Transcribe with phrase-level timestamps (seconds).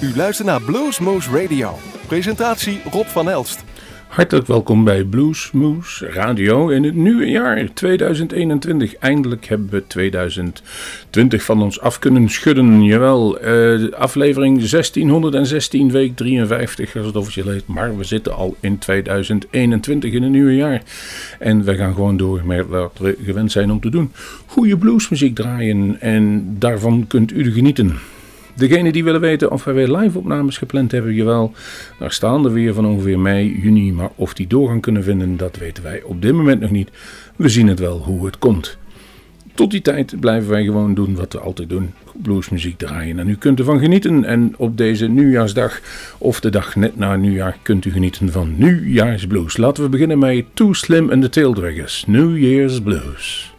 [0.00, 1.78] U luistert naar Bluesmoose Radio.
[2.06, 3.64] Presentatie Rob van Elst.
[4.08, 8.96] Hartelijk welkom bij Bluesmoose Radio in het nieuwe jaar 2021.
[8.96, 12.84] Eindelijk hebben we 2020 van ons af kunnen schudden.
[12.84, 17.66] Jawel, uh, aflevering 1616, week 53 als het officieel heet.
[17.66, 20.82] Maar we zitten al in 2021 in het nieuwe jaar.
[21.38, 24.12] En we gaan gewoon door met wat we gewend zijn om te doen.
[24.46, 27.98] Goede bluesmuziek draaien en daarvan kunt u genieten.
[28.58, 31.52] Degene die willen weten of wij weer live-opnames gepland hebben, jawel,
[31.98, 33.92] daar staan er weer van ongeveer mei, juni.
[33.92, 36.90] Maar of die door gaan kunnen vinden, dat weten wij op dit moment nog niet.
[37.36, 38.78] We zien het wel hoe het komt.
[39.54, 41.90] Tot die tijd blijven wij gewoon doen wat we altijd doen:
[42.22, 43.18] bluesmuziek draaien.
[43.18, 44.24] En u kunt ervan genieten.
[44.24, 45.80] En op deze nieuwjaarsdag,
[46.18, 49.56] of de dag net na nieuwjaar, kunt u genieten van nieuwjaarsblues.
[49.56, 53.56] Laten we beginnen met Too Slim and the Taildraggers: New Year's Blues.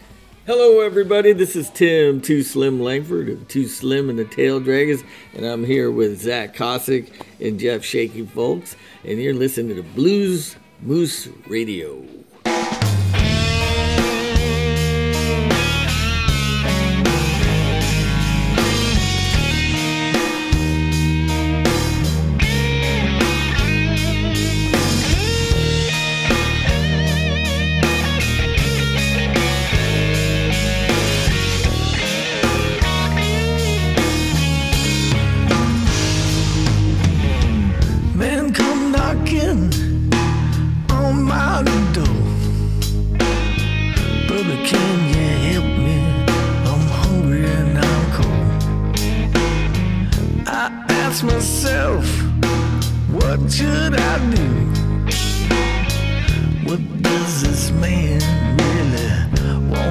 [0.49, 1.31] Hello, everybody.
[1.31, 5.91] This is Tim Too Slim Langford of Too Slim and the Taildraggers, and I'm here
[5.91, 12.03] with Zach Kasik and Jeff Shakey Fowlkes, and you're listening to Blues Moose Radio.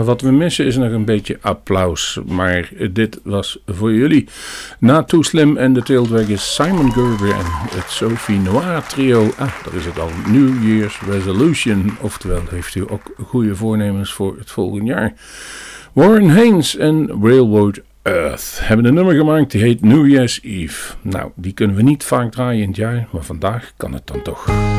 [0.04, 2.20] Wat we missen is nog een beetje applaus.
[2.28, 4.28] Maar dit was voor jullie.
[4.80, 9.34] Na Too Slim en de Taildraggers Simon Gerber en het Sophie Noir trio.
[9.38, 10.10] Ah, dat is het al.
[10.28, 11.98] New Year's Resolution.
[12.02, 15.14] Oftewel, heeft u ook goede voornemens voor het volgende jaar.
[15.94, 20.94] Warren Haynes en Railroad Earth hebben een nummer gemaakt die heet New Year's Eve.
[21.02, 24.22] Nou, die kunnen we niet vaak draaien in het jaar, maar vandaag kan het dan
[24.22, 24.75] toch.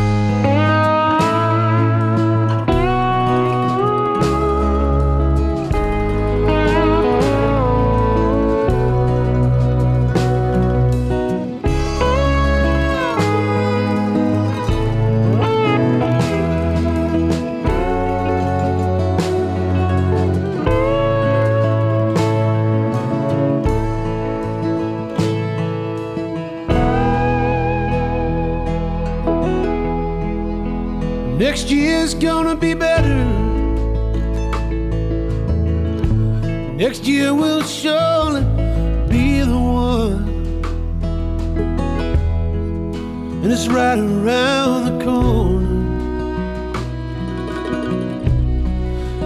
[43.97, 45.67] Right around the corner.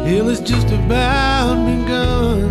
[0.05, 2.51] Hell is just about begun.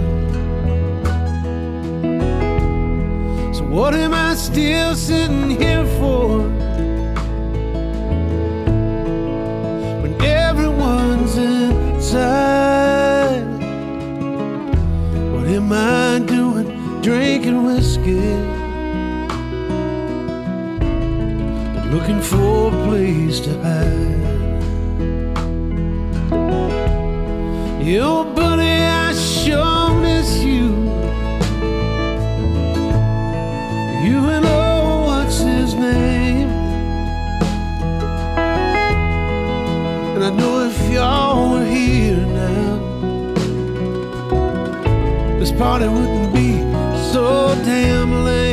[3.53, 6.39] So, what am I still sitting here for?
[10.01, 12.37] When everyone's inside.
[15.33, 18.68] What am I doing drinking whiskey?
[21.91, 24.19] looking for a place to hide.
[27.83, 28.75] Yo, buddy,
[29.07, 30.67] I sure miss you.
[34.05, 36.49] You and oh, what's his name?
[40.13, 42.75] And I know if y'all were here now,
[45.39, 46.51] this party wouldn't be
[47.11, 48.48] so damn lame.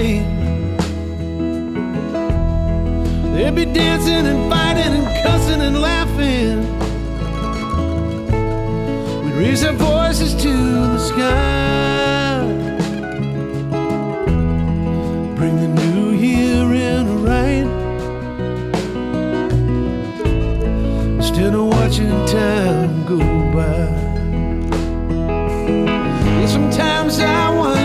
[3.46, 6.66] They'd be dancing and fighting and cussing and laughing.
[9.24, 12.42] We'd raise our voices to the sky.
[15.36, 17.68] Bring the new year in right.
[21.18, 23.18] Instead of watching time go
[23.54, 23.86] by.
[26.48, 27.75] Sometimes I want.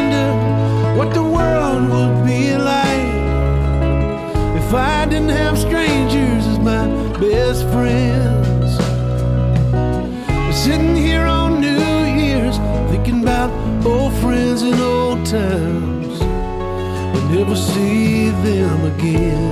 [17.43, 19.50] never see them again.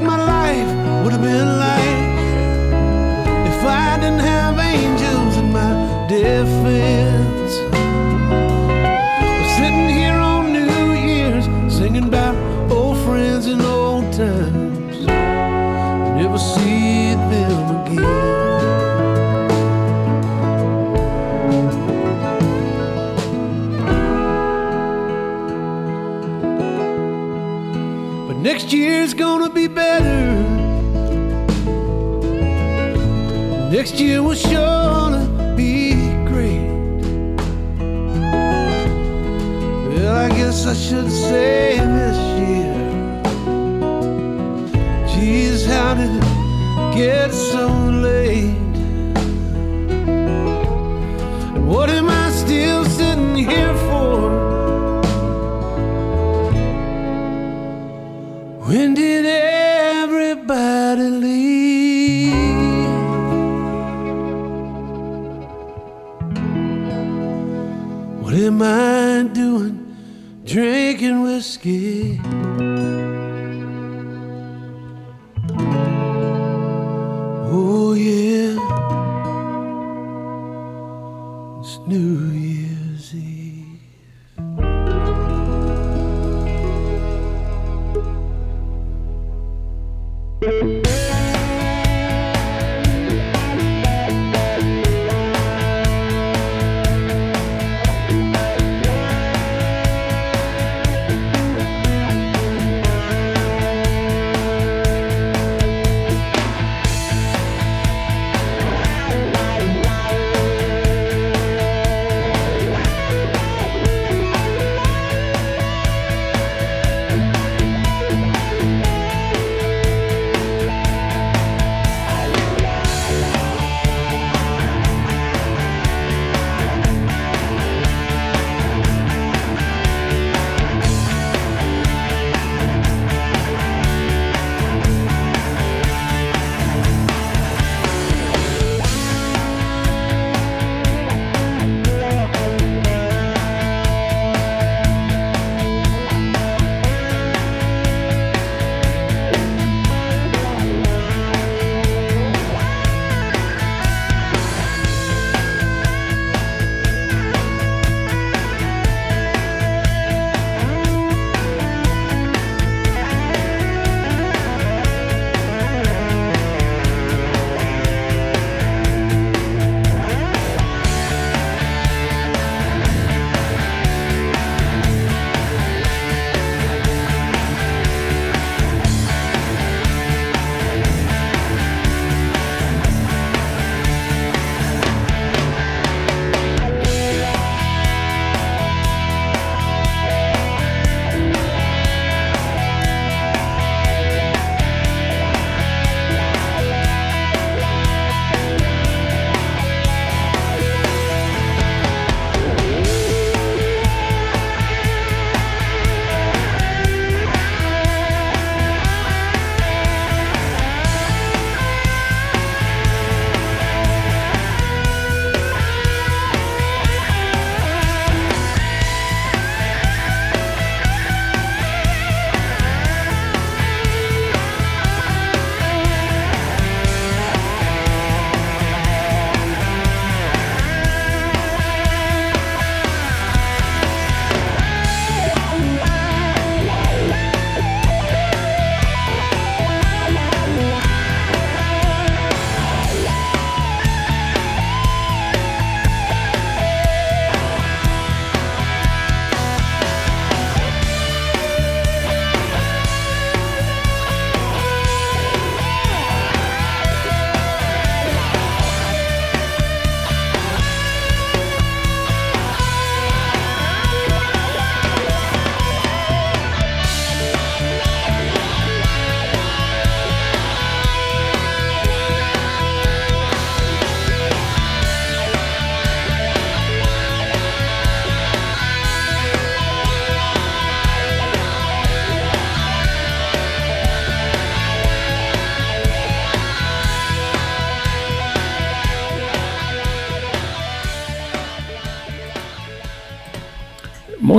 [0.00, 0.29] my life.
[33.80, 34.34] Next year we'll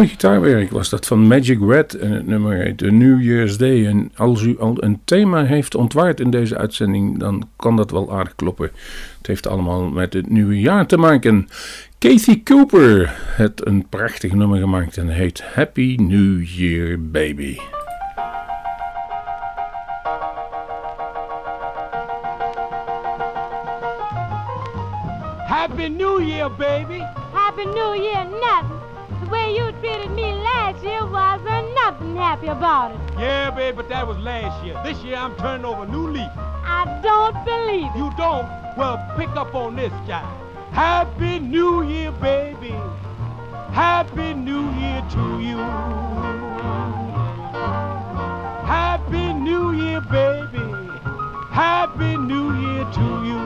[0.01, 3.87] Mooi gitaarwerk was dat van Magic Red en het nummer heet The New Year's Day.
[3.87, 8.13] En als u al een thema heeft ontwaard in deze uitzending, dan kan dat wel
[8.13, 8.71] aardig kloppen.
[9.17, 11.47] Het heeft allemaal met het nieuwe jaar te maken.
[11.99, 17.57] Kathy Cooper heeft een prachtig nummer gemaakt en heet Happy New Year Baby.
[25.47, 27.01] Happy New Year, baby.
[27.31, 28.90] Happy New Year, nothing.
[29.31, 32.99] The way you treated me last year wasn't nothing happy about it.
[33.17, 34.77] Yeah, baby, but that was last year.
[34.83, 36.29] This year I'm turning over a new leaf.
[36.35, 37.97] I don't believe it.
[37.97, 38.45] You don't?
[38.75, 40.27] Well, pick up on this, guy.
[40.73, 42.75] Happy New Year, baby.
[43.71, 45.59] Happy New Year to you.
[48.67, 50.91] Happy New Year, baby.
[51.51, 53.39] Happy New Year to you.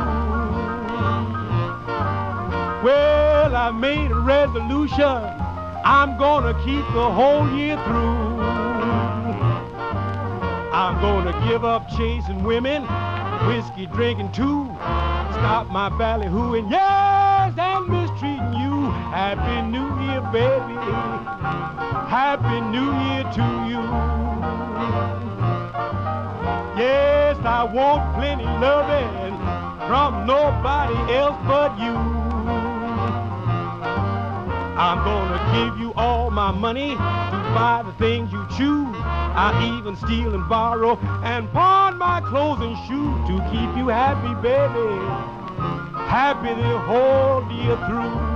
[2.83, 5.34] Well, I made a resolution.
[5.87, 8.41] I'm gonna keep the whole year through.
[10.73, 12.81] I'm gonna give up chasing women,
[13.45, 14.65] whiskey drinking too.
[15.37, 18.89] Stop my ballyhooing, yes, and mistreating you.
[19.13, 20.73] Happy New Year, baby.
[22.09, 23.83] Happy New Year to you.
[26.81, 29.37] Yes, I want plenty loving
[29.87, 32.24] from nobody else but you.
[34.77, 36.97] I'm gonna give you all my money to
[37.55, 38.93] buy the things you choose.
[38.97, 44.33] I even steal and borrow and pawn my clothes and shoes to keep you happy,
[44.41, 44.99] baby.
[46.07, 48.35] Happy the whole year through.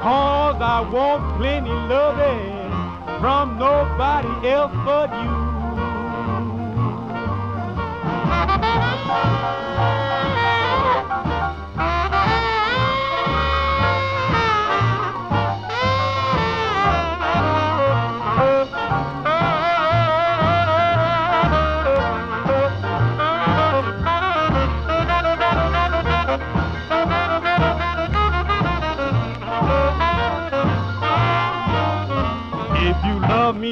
[0.00, 2.54] Cause I want plenty loving
[3.20, 5.44] from nobody else but you.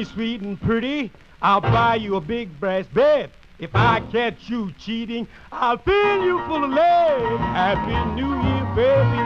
[0.03, 1.11] Sweet and pretty,
[1.41, 3.31] I'll buy you a big brass bed.
[3.59, 7.39] If I catch you cheating, I'll fill you full of lead.
[7.39, 9.23] Happy New Year, baby.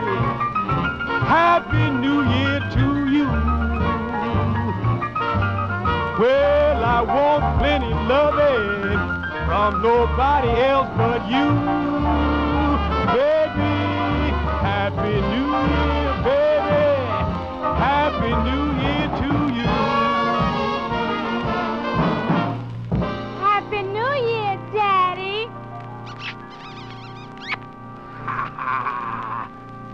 [1.26, 3.26] Happy New Year to you.
[6.20, 11.48] Well, I want plenty loving from nobody else but you.
[13.16, 13.74] Baby,
[14.62, 16.86] Happy New Year, baby.
[17.78, 18.67] Happy New Year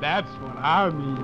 [0.03, 1.17] That's what I mean.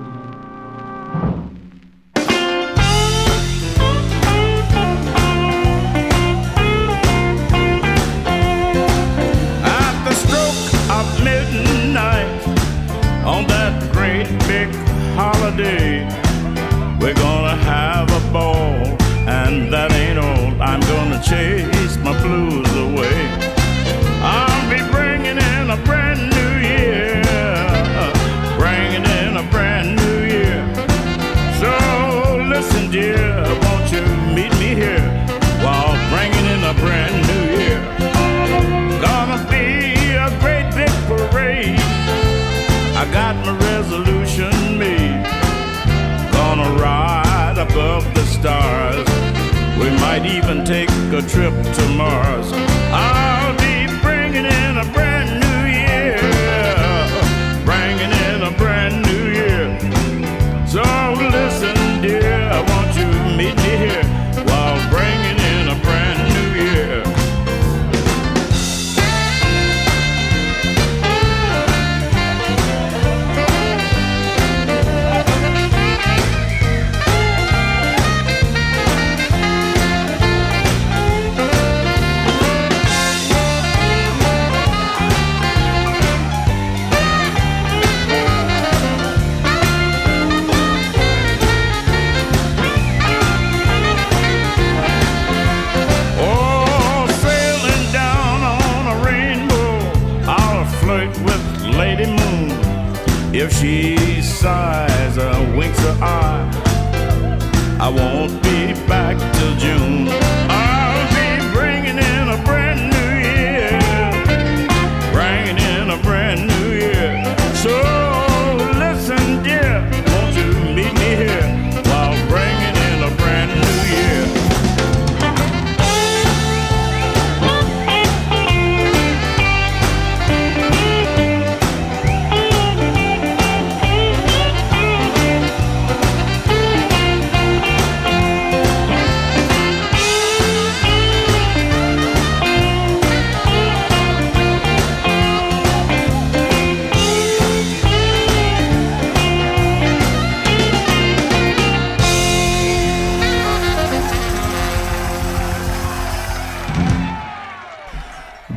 [9.62, 10.64] At the stroke
[10.96, 12.40] of midnight
[13.26, 14.74] on that great big
[15.14, 16.08] holiday,
[17.00, 18.96] we're gonna have a ball,
[19.28, 20.62] and that ain't all.
[20.62, 22.69] I'm gonna chase my blues
[43.00, 45.24] I got my resolution made.
[46.32, 49.08] Gonna ride above the stars.
[49.78, 52.52] We might even take a trip to Mars.
[52.92, 53.59] I'll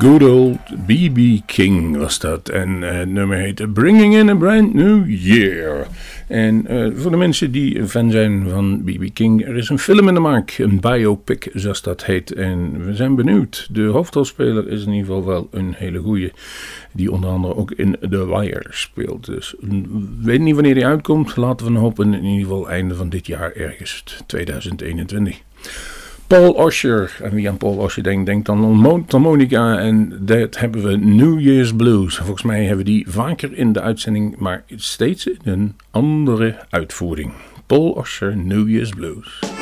[0.04, 1.46] good old B.B.
[1.46, 2.50] King was dat.
[2.50, 5.88] En uh, het nummer heet Bringing in a Brand New Year.
[6.28, 9.14] En uh, voor de mensen die fan zijn van B.B.
[9.14, 12.34] King, er is een film in de markt, een biopic zoals dat heet.
[12.34, 13.68] En we zijn benieuwd.
[13.72, 16.32] De hoofdrolspeler is in ieder geval wel een hele goeie.
[16.92, 19.26] Die onder andere ook in The Wire speelt.
[19.26, 19.56] Dus
[20.22, 21.36] weet niet wanneer die uitkomt.
[21.36, 25.42] Laten we hopen in ieder geval einde van dit jaar ergens 2021.
[26.34, 27.18] Paul Osher.
[27.22, 28.64] En wie aan Paul Osher denkt, denkt dan
[29.12, 29.78] aan Monica.
[29.80, 32.16] En dat hebben we New Year's Blues.
[32.18, 37.32] Volgens mij hebben we die vaker in de uitzending, maar steeds in een andere uitvoering.
[37.66, 39.53] Paul Osher, New Year's Blues.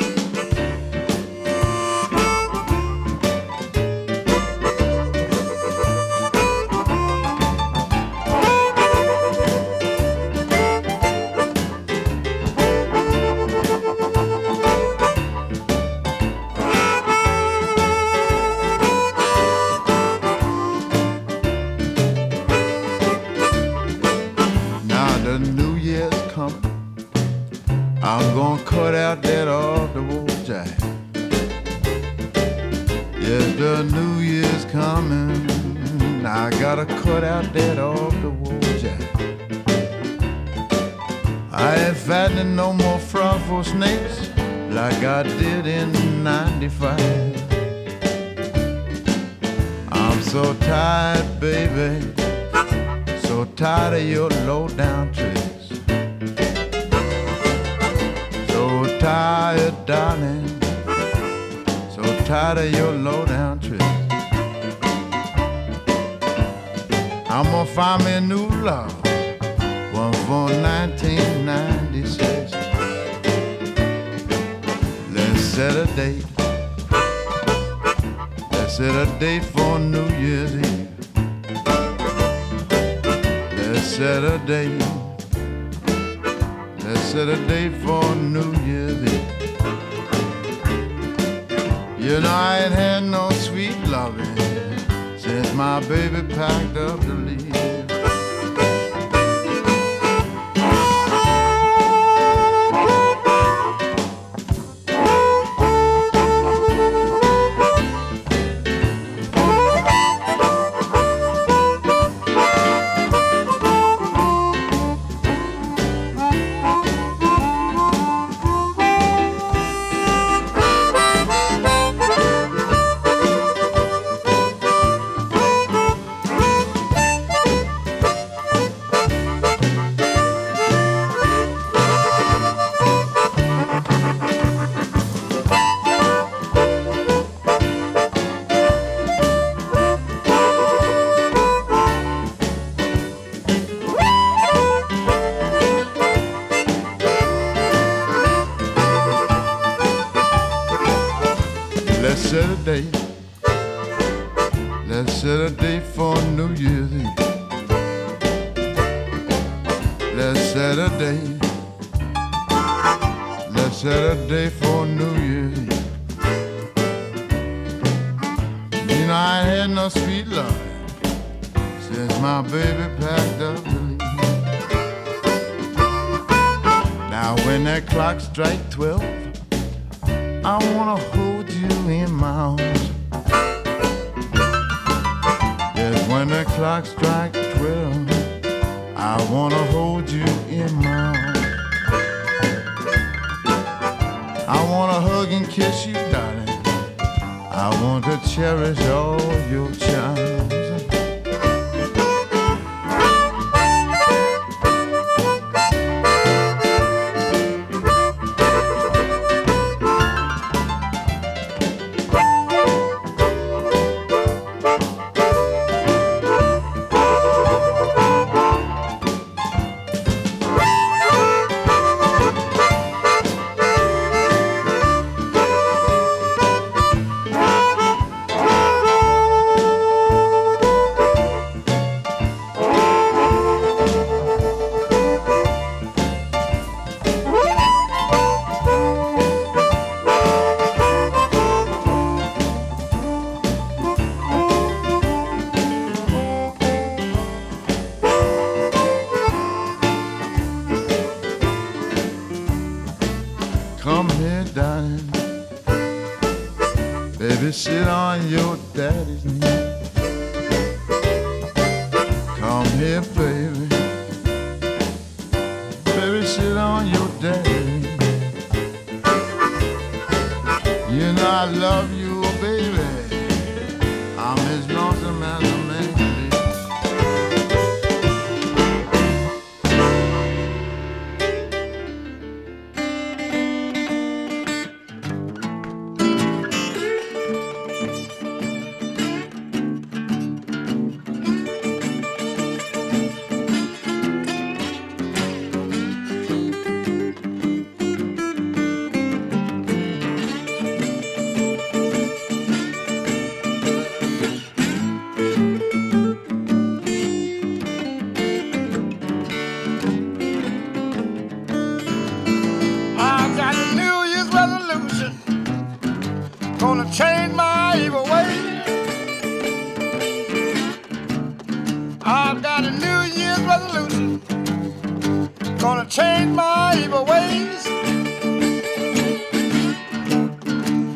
[325.58, 327.66] Gonna change my evil ways.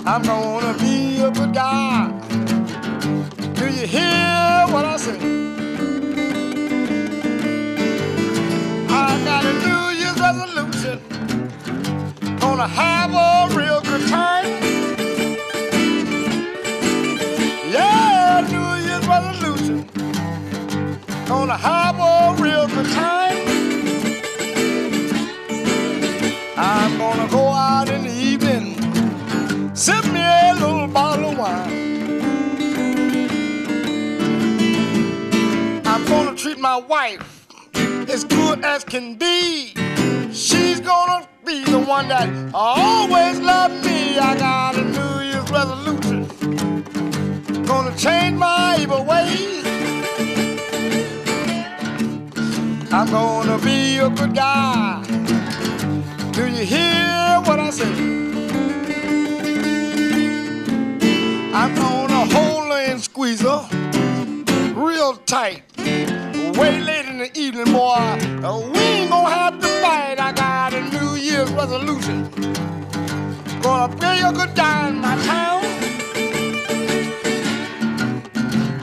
[0.06, 2.10] I'm gonna be a good guy.
[3.54, 5.18] Do you hear what I say?
[8.88, 11.16] I got a New Year's resolution
[12.56, 14.46] gonna have a real good time.
[17.70, 19.86] Yeah, New Year's resolution.
[21.26, 22.15] Gonna have a
[22.94, 23.46] time.
[26.56, 28.74] I'm gonna go out in the evening,
[29.74, 31.86] sip me a little bottle of wine.
[35.86, 37.46] I'm gonna treat my wife
[38.08, 39.74] as good as can be.
[40.32, 44.18] She's gonna be the one that always loved me.
[44.18, 46.26] I got a New Year's resolution.
[47.64, 49.55] Gonna change my evil ways.
[52.98, 55.04] I'm gonna be a good guy.
[56.32, 57.92] Do you hear what I say?
[61.52, 63.68] I'm gonna hold her and squeeze her
[64.74, 65.62] real tight.
[65.76, 68.00] Way late in the evening, boy.
[68.72, 70.18] We ain't gonna have to fight.
[70.18, 72.30] I got a New Year's resolution.
[73.60, 75.62] Gonna be a good guy in my town.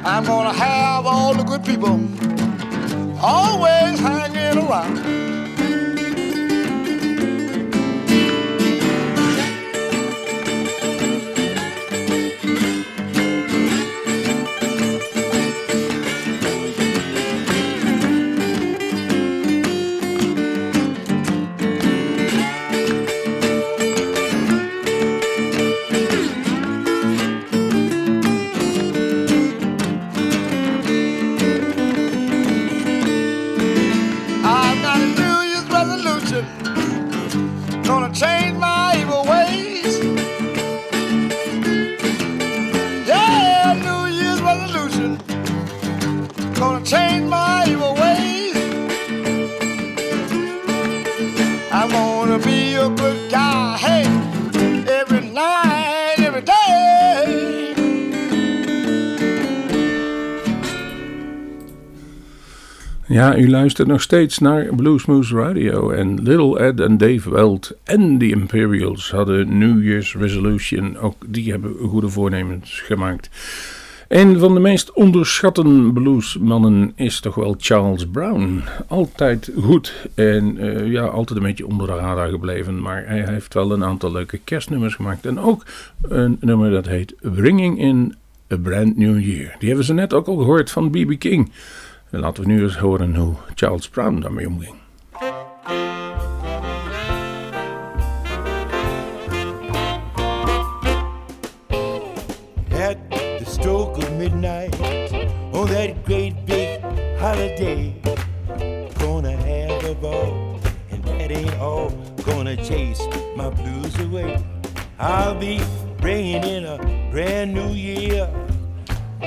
[0.06, 2.00] I'm gonna have all the good people
[3.24, 5.33] always hanging around.
[63.24, 68.18] Ja, u luistert nog steeds naar Bluesmoose Radio en Little Ed en Dave Weld en
[68.18, 70.98] de Imperials hadden New Year's Resolution.
[70.98, 73.30] Ook die hebben goede voornemens gemaakt.
[74.08, 78.64] Een van de meest onderschatte bluesmannen is toch wel Charles Brown.
[78.88, 82.82] Altijd goed en eh, ja, altijd een beetje onder de radar gebleven.
[82.82, 85.26] Maar hij heeft wel een aantal leuke kerstnummers gemaakt.
[85.26, 85.66] En ook
[86.02, 88.16] een nummer dat heet Bringing in
[88.52, 89.56] a Brand New Year.
[89.60, 91.20] Die hebben ze net ook al gehoord van B.B.
[91.20, 91.52] King.
[92.14, 94.76] En laten we nu eens horen hoe Charles Brown daarmee omging.
[102.70, 104.80] At the stroke of midnight
[105.52, 106.80] on that great big
[107.20, 107.94] holiday,
[108.98, 110.60] gonna have a ball,
[110.92, 111.92] and that ain't all.
[112.26, 114.44] Gonna chase my blues away.
[115.00, 115.62] I'll be
[115.98, 116.78] bringing in a
[117.12, 118.30] brand new year,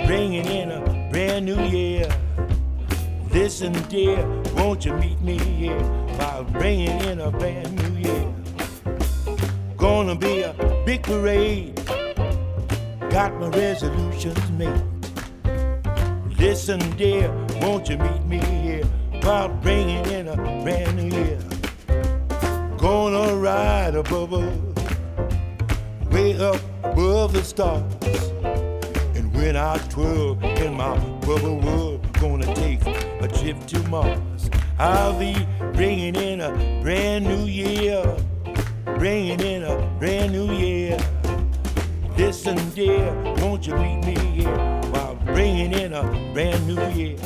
[0.07, 2.07] bringing in a brand new year.
[3.37, 5.79] Listen, dear, won't you meet me here
[6.17, 8.35] while bringing in a brand new year?
[9.77, 10.55] Gonna be a
[10.87, 11.79] big parade
[13.11, 14.83] got my resolutions made.
[16.39, 18.87] Listen, dear, won't you meet me here
[19.23, 21.39] while bringing in a brand new year?
[22.79, 24.59] Gonna ride above us,
[26.11, 27.85] way up above the stars.
[29.15, 34.51] And when I twirl in my bubble world, gonna take a trip to Mars.
[34.79, 35.35] I'll be
[35.73, 36.51] bringing in a
[36.83, 38.17] brand new year,
[38.99, 40.99] bringing in a brand new year.
[42.17, 44.57] Listen, dear, won't you meet me here
[44.91, 46.03] while bringing in a
[46.33, 47.19] brand new year?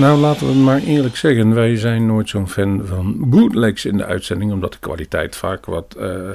[0.00, 1.54] Nou, laten we het maar eerlijk zeggen.
[1.54, 5.96] Wij zijn nooit zo'n fan van bootlegs in de uitzending, omdat de kwaliteit vaak wat
[5.98, 6.28] uh,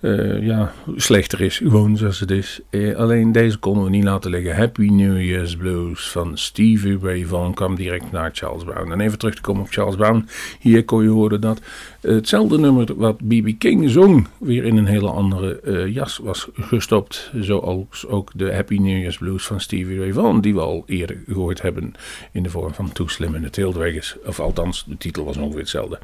[0.00, 2.60] uh, ja, slechter is, gewoon zoals het is.
[2.70, 4.56] Uh, alleen deze konden we niet laten liggen.
[4.56, 8.92] Happy New Year's Blues van Stevie Ray Vaughan kwam direct naar Charles Brown.
[8.92, 10.28] En even terug te komen op Charles Brown.
[10.60, 11.60] Hier kon je horen dat
[12.00, 13.48] hetzelfde nummer wat B.B.
[13.58, 15.60] King zong, weer in een hele andere
[15.92, 17.30] jas was gestopt.
[17.40, 21.22] Zoals ook de Happy New Year's Blues van Stevie Ray Vaughan, die we al eerder
[21.26, 21.92] gehoord hebben
[22.32, 24.16] in de vorm van Too Slim and the Taildraggers.
[24.26, 25.98] Of althans, de titel was ongeveer hetzelfde.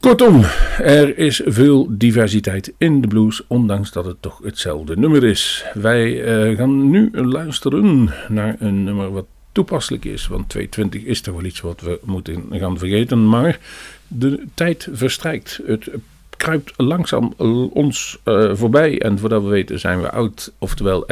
[0.00, 0.42] Kortom,
[0.78, 5.64] er is veel diversiteit in de blues, ondanks dat het toch hetzelfde nummer is.
[5.74, 6.10] Wij
[6.50, 11.44] uh, gaan nu luisteren naar een nummer wat toepasselijk is, want 220 is toch wel
[11.44, 13.58] iets wat we moeten gaan vergeten, maar
[14.08, 15.60] de tijd verstrijkt.
[15.66, 15.88] Het
[16.36, 17.32] kruipt langzaam
[17.72, 20.52] ons uh, voorbij en voordat we weten zijn we oud.
[20.58, 21.06] Oftewel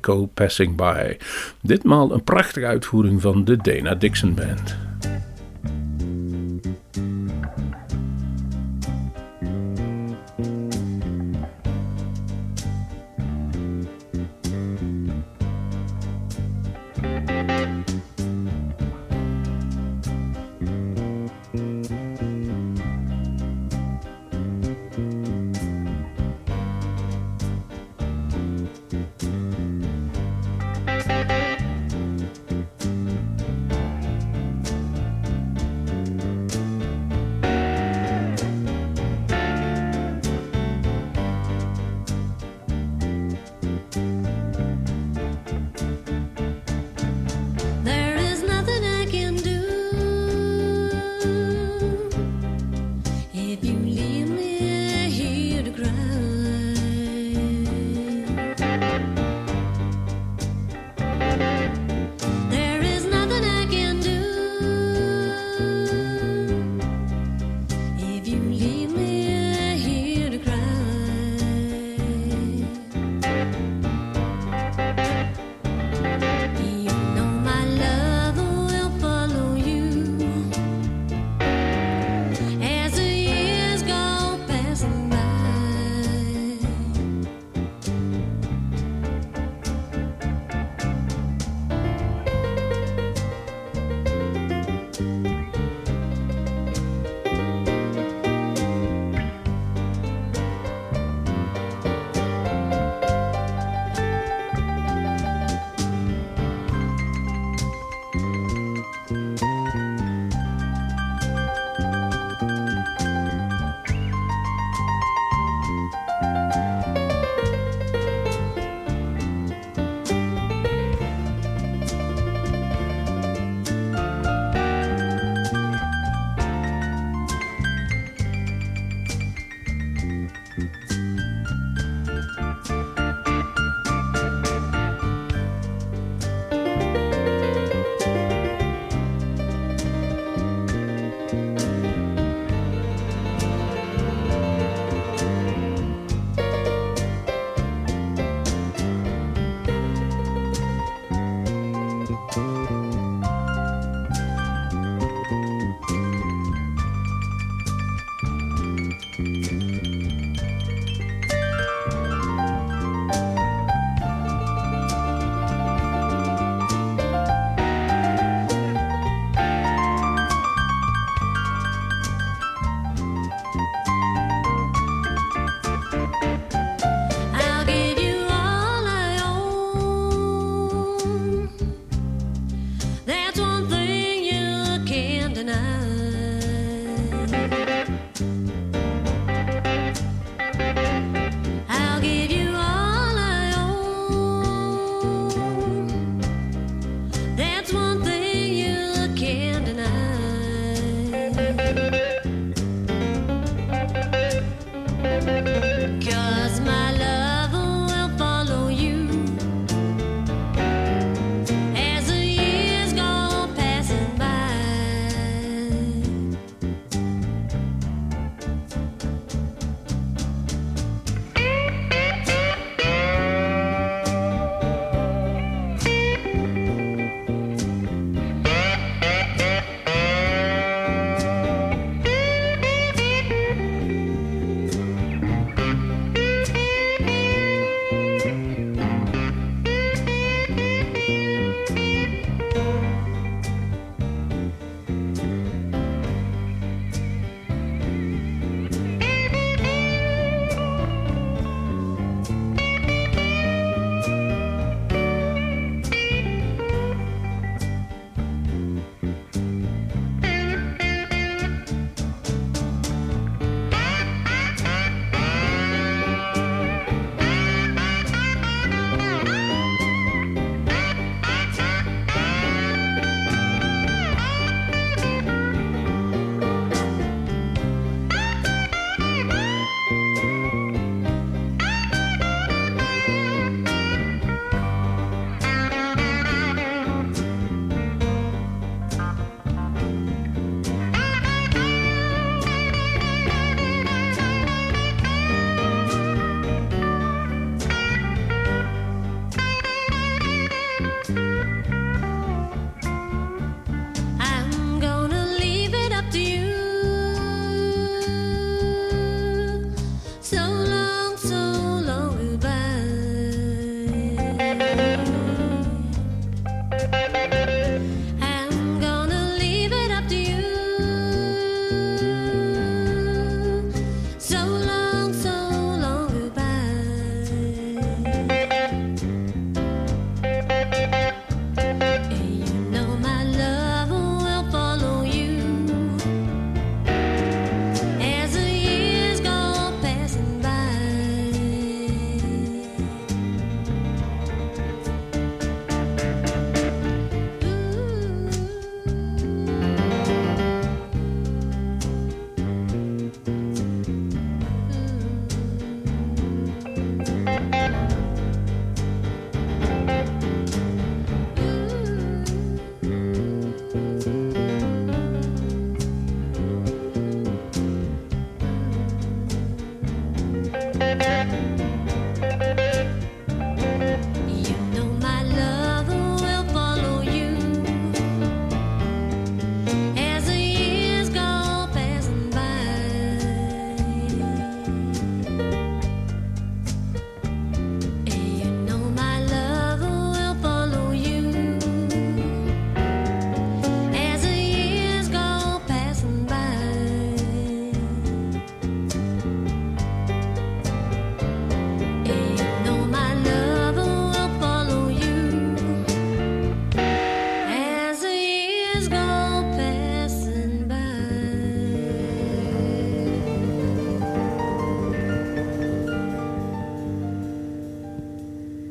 [0.00, 1.16] go passing by.
[1.60, 4.89] Ditmaal een prachtige uitvoering van de Dana Dixon Band.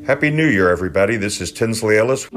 [0.09, 1.17] Happy New Year, everybody.
[1.17, 2.27] This is Tinsley Ellis.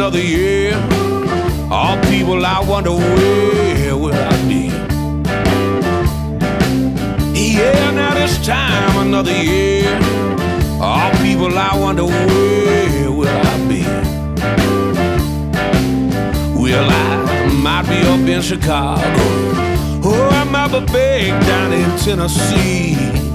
[0.00, 0.72] Another year.
[1.70, 4.68] All people, I wonder where will I be?
[7.38, 9.84] Yeah, now this time another year.
[10.80, 13.82] All people, I wonder where will I be?
[16.58, 19.24] Well, I might be up in Chicago,
[20.08, 23.29] or I might be back down in Tennessee.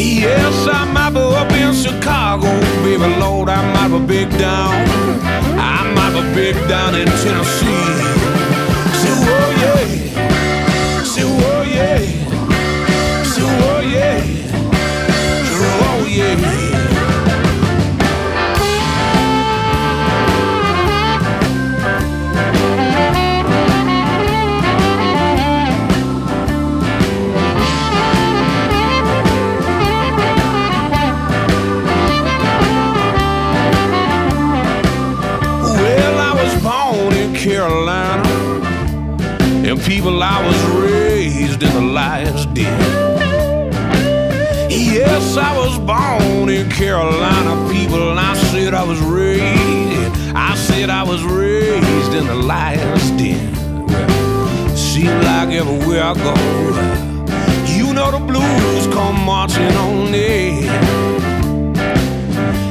[0.00, 2.46] Yes, I might be up in Chicago,
[2.84, 4.72] baby Lord, I might be big down.
[5.58, 7.84] I might be big down in Tennessee.
[9.00, 11.02] Say, oh yeah.
[11.02, 11.98] Say, oh yeah.
[13.24, 14.20] Say, oh yeah.
[15.44, 16.67] Say, oh yeah.
[39.88, 42.78] People I was raised in the lion's den.
[44.70, 50.12] Yes, I was born in Carolina, people, and I said I was raised.
[50.36, 53.86] I said I was raised in the lion's den.
[53.86, 56.34] Well, seems like everywhere I go,
[57.72, 60.64] you know the blues come marching on in.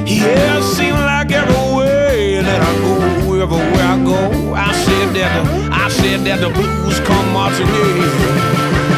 [0.06, 5.67] Yeah, seems like everywhere that I go, everywhere I go, I said that the,
[5.98, 7.98] said that the blues come marching in.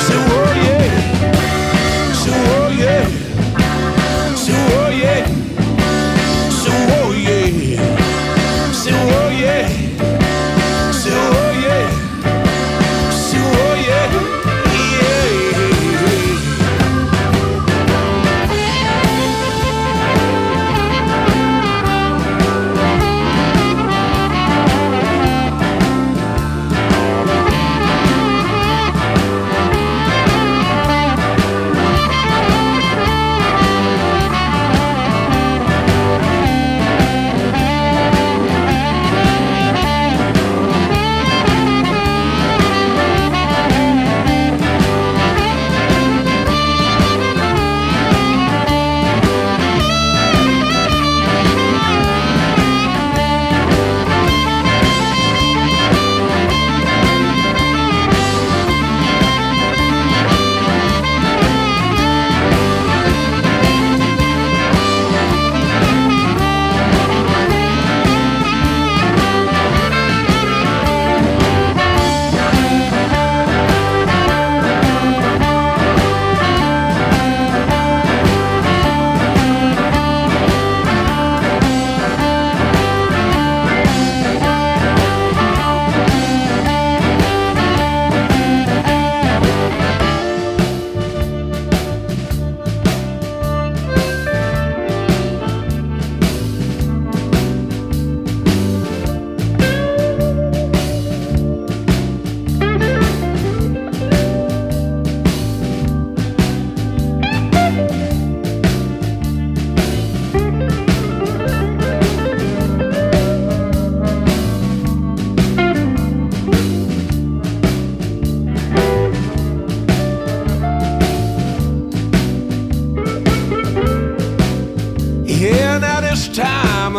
[0.06, 2.59] Say, oh yeah, say, oh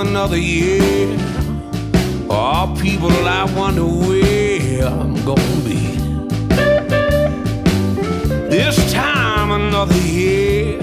[0.02, 1.18] another year.
[2.30, 5.98] All people, I wonder where I'm gonna be.
[8.50, 10.80] This time another year.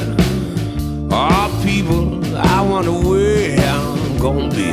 [1.11, 4.71] All people, I wonder where I'm gonna be.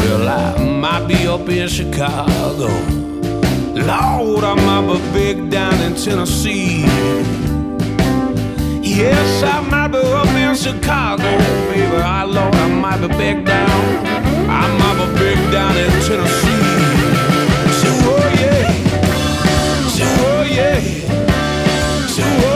[0.00, 2.68] Well, I might be up in Chicago.
[3.90, 7.49] Lord, I might be big down in Tennessee.
[8.96, 11.22] Yes, I might be up in Chicago,
[11.70, 11.96] baby.
[11.96, 14.06] I Lord, I might be back down.
[14.50, 16.64] I might be big down in Tennessee.
[17.80, 18.66] So, oh yeah.
[19.94, 20.80] So, oh yeah.
[22.08, 22.49] So, oh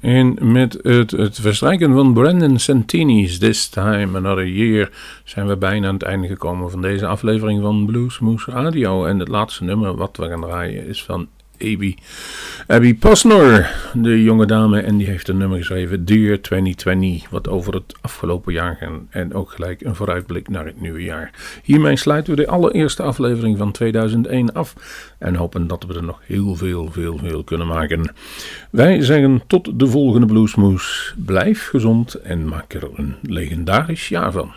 [0.00, 4.90] En met het, het verstrijken van Brandon Santini's This Time Another Year
[5.24, 9.04] zijn we bijna aan het einde gekomen van deze aflevering van Bluesmoose Radio.
[9.04, 11.28] En het laatste nummer wat we gaan draaien is van
[11.58, 11.94] Abby.
[12.66, 17.74] Abby Posner, de jonge dame, en die heeft een nummer geschreven, Dear 2020, wat over
[17.74, 21.30] het afgelopen jaar gaat en ook gelijk een vooruitblik naar het nieuwe jaar.
[21.62, 24.74] Hiermee sluiten we de allereerste aflevering van 2001 af
[25.18, 28.12] en hopen dat we er nog heel veel, veel, veel kunnen maken.
[28.70, 31.14] Wij zeggen tot de volgende Bluesmoes.
[31.16, 34.52] Blijf gezond en maak er een legendarisch jaar van.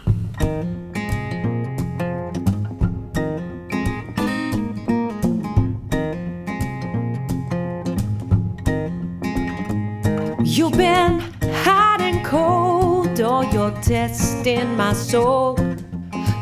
[10.78, 11.20] Been
[11.64, 15.58] hot and cold, or you're testing my soul.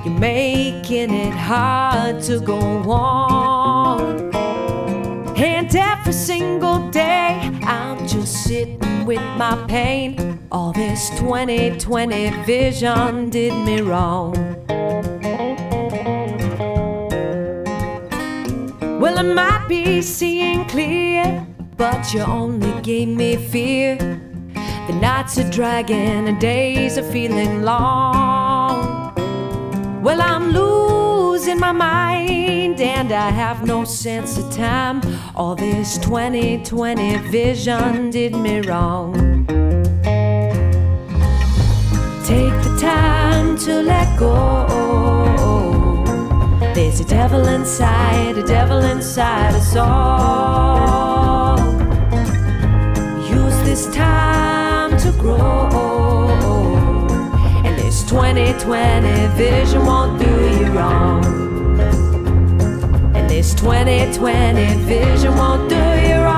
[0.04, 2.60] You're making it hard to go
[2.92, 4.36] on.
[5.38, 10.46] And every single day, I'm just sitting with my pain.
[10.52, 14.34] All this 2020 vision did me wrong.
[19.00, 21.46] Well, I might be seeing clear
[21.78, 24.25] but you only gave me fear.
[24.88, 29.14] The nights are dragging and days are feeling long.
[30.04, 35.02] Well, I'm losing my mind and I have no sense of time.
[35.36, 39.14] All this 2020 vision did me wrong.
[42.24, 44.68] Take the time to let go.
[46.76, 51.05] There's a devil inside, a devil inside us all.
[55.26, 56.78] Grow.
[57.66, 61.26] And this 2020 vision won't do you wrong.
[63.16, 66.35] And this 2020 vision won't do you wrong.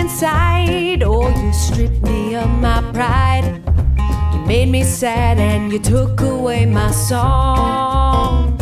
[0.00, 3.46] Inside, or you stripped me of my pride.
[4.32, 8.56] You made me sad and you took away my song.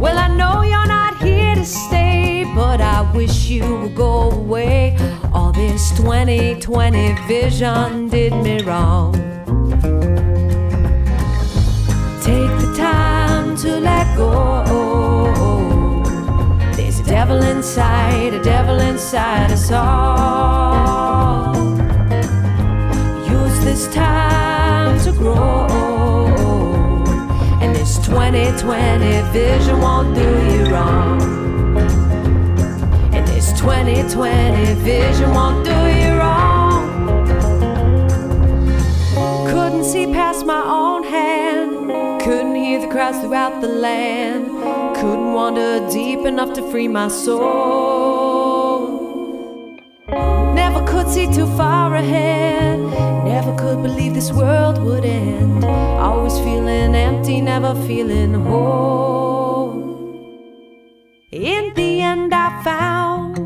[0.00, 4.96] Well, I know you're not here to stay, but I wish you would go away.
[5.32, 9.12] All this 2020 vision did me wrong.
[12.22, 15.13] Take the time to let go.
[17.26, 21.56] Devil inside, a devil inside us all.
[23.26, 25.64] Use this time to grow.
[27.62, 30.20] And this 2020 vision won't do
[30.52, 31.22] you wrong.
[33.14, 37.24] And this 2020 vision won't do you wrong.
[39.46, 42.20] Couldn't see past my own hand.
[42.20, 44.73] Couldn't hear the cries throughout the land.
[45.04, 48.88] Couldn't wander deep enough to free my soul.
[50.54, 52.78] Never could see too far ahead.
[53.22, 55.62] Never could believe this world would end.
[55.62, 59.74] Always feeling empty, never feeling whole.
[61.30, 63.36] In the end, I found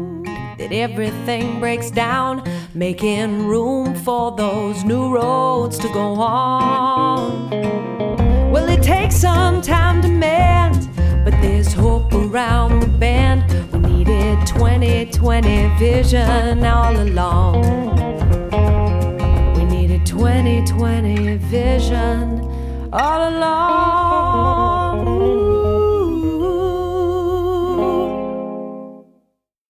[0.59, 7.51] that everything breaks down, making room for those new roads to go on.
[8.53, 10.88] Well, it takes some time to mend,
[11.31, 13.45] but there's hope around the bend.
[13.72, 17.64] We needed 2020 vision all along.
[19.55, 22.41] We needed 2020 vision
[22.91, 23.66] all along.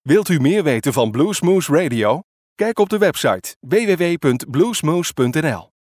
[0.02, 2.20] Wilt u meer weten van Bluesmoose Radio?
[2.54, 5.77] Kijk op de website www.bluesmoose.nl.